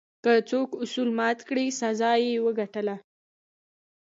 که 0.23 0.31
څوک 0.49 0.69
اصول 0.83 1.09
مات 1.17 1.39
کړل، 1.47 1.67
سزا 1.79 2.11
یې 2.25 2.43
وګټله. 2.45 2.95